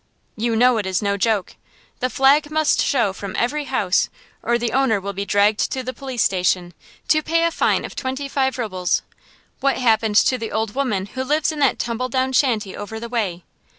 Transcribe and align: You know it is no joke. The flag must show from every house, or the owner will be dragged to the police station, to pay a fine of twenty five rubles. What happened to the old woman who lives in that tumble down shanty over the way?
You 0.35 0.55
know 0.55 0.79
it 0.79 0.87
is 0.87 1.03
no 1.03 1.15
joke. 1.15 1.55
The 1.99 2.09
flag 2.09 2.49
must 2.49 2.81
show 2.83 3.13
from 3.13 3.35
every 3.35 3.65
house, 3.65 4.09
or 4.41 4.57
the 4.57 4.71
owner 4.73 4.99
will 4.99 5.13
be 5.13 5.27
dragged 5.27 5.71
to 5.73 5.83
the 5.83 5.93
police 5.93 6.23
station, 6.23 6.73
to 7.09 7.21
pay 7.21 7.43
a 7.43 7.51
fine 7.51 7.85
of 7.85 7.95
twenty 7.95 8.27
five 8.27 8.57
rubles. 8.57 9.03
What 9.59 9.77
happened 9.77 10.15
to 10.15 10.39
the 10.39 10.51
old 10.51 10.73
woman 10.73 11.05
who 11.13 11.23
lives 11.23 11.51
in 11.51 11.59
that 11.59 11.77
tumble 11.77 12.09
down 12.09 12.33
shanty 12.33 12.75
over 12.75 12.99
the 12.99 13.09
way? 13.09 13.43